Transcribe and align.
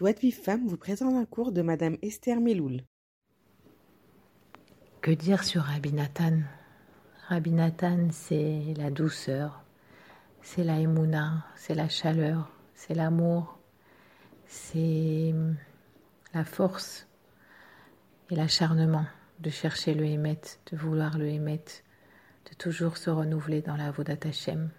Joie 0.00 0.14
de 0.14 0.20
Vive 0.20 0.40
Femme 0.40 0.66
vous 0.66 0.78
présente 0.78 1.14
un 1.14 1.26
cours 1.26 1.52
de 1.52 1.60
Madame 1.60 1.98
Esther 2.00 2.40
Meloul. 2.40 2.84
Que 5.02 5.10
dire 5.10 5.44
sur 5.44 5.60
Rabbi 5.60 5.92
Nathan? 5.92 6.38
Rabbi 7.28 7.50
Nathan, 7.50 8.08
c'est 8.10 8.72
la 8.78 8.90
douceur, 8.90 9.62
c'est 10.40 10.64
la 10.64 10.80
émouna, 10.80 11.44
c'est 11.54 11.74
la 11.74 11.90
chaleur, 11.90 12.50
c'est 12.72 12.94
l'amour, 12.94 13.58
c'est 14.46 15.34
la 16.32 16.46
force 16.46 17.06
et 18.30 18.36
l'acharnement 18.36 19.04
de 19.40 19.50
chercher 19.50 19.92
le 19.92 20.06
Hémet, 20.06 20.40
de 20.72 20.78
vouloir 20.78 21.18
le 21.18 21.28
Hémet, 21.28 21.64
de 22.50 22.54
toujours 22.56 22.96
se 22.96 23.10
renouveler 23.10 23.60
dans 23.60 23.76
la 23.76 23.90
Vodat 23.90 24.16
Hashem. 24.24 24.70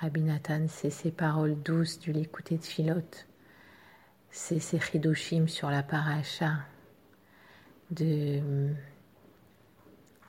Rabbi 0.00 0.22
Nathan, 0.22 0.64
c'est 0.66 0.88
ces 0.88 1.10
paroles 1.10 1.62
douces 1.62 1.98
du 1.98 2.12
l'écouter 2.12 2.56
de 2.56 2.64
Philote, 2.64 3.27
c'est 4.30 4.60
ces 4.60 4.78
chidoshim 4.78 5.48
sur 5.48 5.70
la 5.70 5.82
paracha, 5.82 6.58
de 7.90 8.40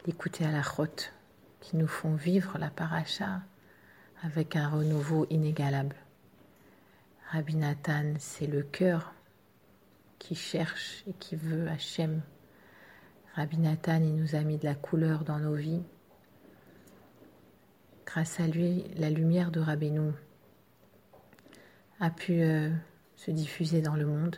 l'écouter 0.05 0.45
à 0.45 0.51
la 0.51 0.61
route, 0.61 1.13
qui 1.59 1.75
nous 1.75 1.87
font 1.87 2.15
vivre 2.15 2.57
la 2.57 2.69
paracha 2.69 3.41
avec 4.23 4.55
un 4.55 4.69
renouveau 4.69 5.25
inégalable. 5.29 5.95
Rabbi 7.31 7.55
Nathan, 7.55 8.13
c'est 8.17 8.47
le 8.47 8.63
cœur 8.63 9.13
qui 10.17 10.35
cherche 10.35 11.03
et 11.07 11.13
qui 11.13 11.35
veut 11.35 11.67
Hachem. 11.67 12.21
Rabbi 13.35 13.57
Nathan, 13.57 14.01
il 14.01 14.15
nous 14.15 14.35
a 14.35 14.41
mis 14.41 14.57
de 14.57 14.65
la 14.65 14.75
couleur 14.75 15.23
dans 15.23 15.39
nos 15.39 15.55
vies. 15.55 15.83
Grâce 18.05 18.39
à 18.39 18.47
lui, 18.47 18.85
la 18.95 19.09
lumière 19.09 19.51
de 19.51 19.59
Rabbeinu 19.59 20.11
a 21.99 22.09
pu 22.09 22.41
euh, 22.41 22.69
se 23.19 23.31
diffuser 23.31 23.81
dans 23.81 23.95
le 23.95 24.05
monde. 24.05 24.37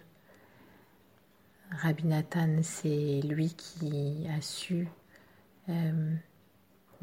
Rabbi 1.69 2.07
Nathan, 2.07 2.63
c'est 2.63 3.21
lui 3.21 3.53
qui 3.53 4.27
a 4.27 4.41
su 4.41 4.87
euh, 5.69 6.15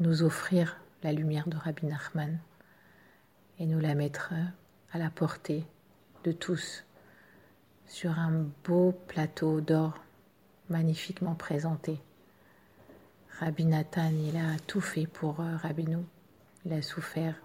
nous 0.01 0.23
offrir 0.23 0.75
la 1.03 1.13
lumière 1.13 1.47
de 1.47 1.55
Rabbi 1.55 1.85
Nachman 1.85 2.37
et 3.59 3.65
nous 3.65 3.79
la 3.79 3.95
mettre 3.95 4.31
euh, 4.33 4.43
à 4.91 4.97
la 4.97 5.09
portée 5.09 5.65
de 6.25 6.33
tous 6.33 6.83
sur 7.87 8.19
un 8.19 8.45
beau 8.65 8.91
plateau 9.07 9.61
d'or 9.61 9.97
magnifiquement 10.69 11.35
présenté. 11.35 11.97
Rabbi 13.39 13.63
Nathan, 13.63 14.11
il 14.11 14.35
a 14.35 14.59
tout 14.67 14.81
fait 14.81 15.07
pour 15.07 15.39
euh, 15.39 15.55
Rabbinou. 15.55 16.05
Il 16.65 16.73
a 16.73 16.81
souffert. 16.81 17.35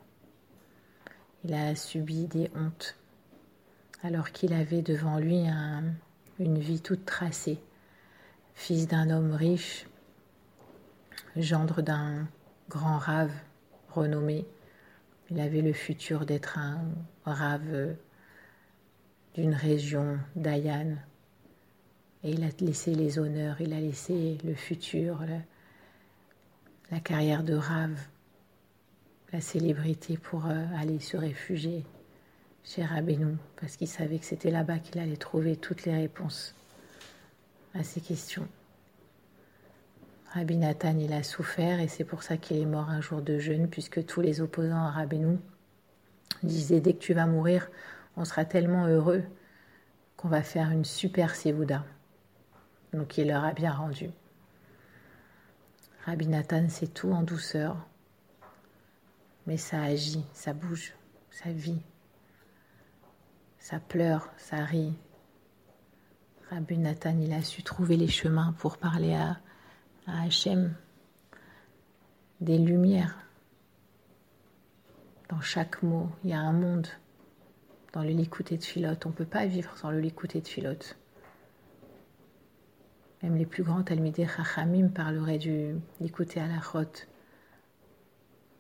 Il 1.44 1.54
a 1.54 1.76
subi 1.76 2.26
des 2.26 2.50
hontes 2.56 2.96
alors 4.02 4.32
qu'il 4.32 4.52
avait 4.52 4.82
devant 4.82 5.18
lui 5.18 5.44
une 6.38 6.58
vie 6.58 6.80
toute 6.80 7.04
tracée, 7.04 7.58
fils 8.54 8.86
d'un 8.86 9.10
homme 9.10 9.32
riche, 9.32 9.86
gendre 11.36 11.82
d'un 11.82 12.26
grand 12.68 12.98
rave 12.98 13.32
renommé. 13.90 14.46
Il 15.30 15.40
avait 15.40 15.62
le 15.62 15.72
futur 15.72 16.26
d'être 16.26 16.58
un 16.58 16.80
rave 17.24 17.96
d'une 19.34 19.54
région 19.54 20.18
d'Ayan. 20.36 20.96
Et 22.22 22.30
il 22.30 22.44
a 22.44 22.48
laissé 22.60 22.94
les 22.94 23.18
honneurs, 23.18 23.60
il 23.60 23.72
a 23.74 23.80
laissé 23.80 24.38
le 24.44 24.54
futur, 24.54 25.24
la, 26.90 27.00
carrière 27.00 27.42
de 27.42 27.54
rave, 27.54 27.98
la 29.32 29.40
célébrité 29.40 30.16
pour 30.16 30.46
euh, 30.46 30.64
aller 30.78 31.00
se 31.00 31.16
réfugier 31.16 31.84
chez 32.64 32.84
Rabbeinu, 32.84 33.36
parce 33.60 33.76
qu'il 33.76 33.88
savait 33.88 34.18
que 34.18 34.24
c'était 34.24 34.50
là-bas 34.50 34.78
qu'il 34.78 34.98
allait 34.98 35.16
trouver 35.16 35.56
toutes 35.56 35.84
les 35.84 35.94
réponses 35.94 36.54
à 37.74 37.82
ses 37.82 38.00
questions. 38.00 38.48
Rabbi 40.32 40.56
Nathan, 40.56 40.98
il 40.98 41.12
a 41.12 41.22
souffert 41.22 41.78
et 41.78 41.88
c'est 41.88 42.04
pour 42.04 42.22
ça 42.22 42.36
qu'il 42.36 42.56
est 42.56 42.66
mort 42.66 42.88
un 42.88 43.00
jour 43.00 43.22
de 43.22 43.38
jeûne, 43.38 43.68
puisque 43.68 44.04
tous 44.04 44.20
les 44.20 44.40
opposants 44.40 44.84
à 44.84 44.90
Rabbeinu 44.90 45.38
disaient 46.42 46.80
dès 46.80 46.94
que 46.94 46.98
tu 46.98 47.14
vas 47.14 47.26
mourir, 47.26 47.70
on 48.16 48.24
sera 48.24 48.44
tellement 48.44 48.86
heureux 48.86 49.22
qu'on 50.16 50.28
va 50.28 50.42
faire 50.42 50.70
une 50.70 50.84
super 50.84 51.34
sévouda. 51.34 51.84
Donc 52.92 53.18
il 53.18 53.28
leur 53.28 53.44
a 53.44 53.52
bien 53.52 53.72
rendu. 53.72 54.10
Rabbi 56.06 56.26
Nathan, 56.26 56.66
c'est 56.68 56.92
tout 56.92 57.12
en 57.12 57.22
douceur, 57.22 57.76
mais 59.46 59.56
ça 59.56 59.82
agit, 59.82 60.24
ça 60.32 60.52
bouge, 60.52 60.94
ça 61.30 61.50
vit, 61.50 61.80
ça 63.64 63.80
pleure, 63.80 64.28
ça 64.36 64.62
rit. 64.62 64.92
Rabbi 66.50 66.76
Nathan, 66.76 67.16
il 67.18 67.32
a 67.32 67.40
su 67.40 67.62
trouver 67.62 67.96
les 67.96 68.08
chemins 68.08 68.54
pour 68.58 68.76
parler 68.76 69.14
à 69.14 69.38
à 70.06 70.22
Hachem 70.24 70.74
des 72.42 72.58
lumières. 72.58 73.16
Dans 75.30 75.40
chaque 75.40 75.82
mot, 75.82 76.10
il 76.24 76.30
y 76.30 76.32
a 76.34 76.40
un 76.40 76.52
monde. 76.52 76.88
Dans 77.94 78.02
le 78.02 78.10
l'écouter 78.10 78.58
de 78.58 78.64
Philote, 78.64 79.06
on 79.06 79.08
ne 79.08 79.14
peut 79.14 79.24
pas 79.24 79.46
vivre 79.46 79.74
sans 79.78 79.90
le 79.90 80.00
l'écouter 80.00 80.42
de 80.42 80.48
Philote. 80.48 80.98
Même 83.22 83.36
les 83.36 83.46
plus 83.46 83.62
grands 83.62 83.82
Talmidei 83.82 84.26
Chachamim 84.26 84.88
parleraient 84.88 85.38
du 85.38 85.74
l'écouter 86.00 86.38
à 86.38 86.48
la 86.48 86.60
rote 86.60 87.08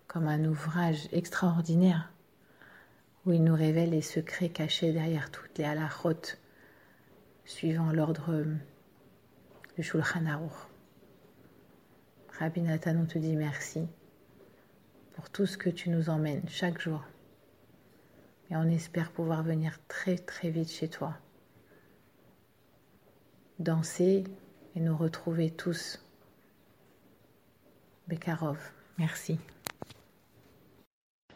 comme 0.06 0.28
un 0.28 0.46
ouvrage 0.46 1.08
extraordinaire 1.12 2.13
où 3.26 3.32
il 3.32 3.42
nous 3.42 3.54
révèle 3.54 3.90
les 3.90 4.02
secrets 4.02 4.50
cachés 4.50 4.92
derrière 4.92 5.30
toutes 5.30 5.56
les 5.58 5.64
halachot 5.64 6.36
suivant 7.44 7.92
l'ordre 7.92 8.44
du 9.76 9.82
Shulchan 9.82 10.26
Aruch. 10.26 10.52
Rabbi 12.38 12.62
Nathan, 12.62 12.96
on 12.96 13.06
te 13.06 13.18
dit 13.18 13.36
merci 13.36 13.86
pour 15.14 15.30
tout 15.30 15.46
ce 15.46 15.56
que 15.56 15.70
tu 15.70 15.90
nous 15.90 16.10
emmènes 16.10 16.48
chaque 16.48 16.80
jour. 16.80 17.02
Et 18.50 18.56
on 18.56 18.64
espère 18.64 19.10
pouvoir 19.10 19.42
venir 19.42 19.78
très 19.88 20.18
très 20.18 20.50
vite 20.50 20.70
chez 20.70 20.88
toi. 20.88 21.16
Danser 23.58 24.24
et 24.74 24.80
nous 24.80 24.96
retrouver 24.96 25.50
tous. 25.50 26.04
Bekarov, 28.08 28.58
merci. 28.98 29.38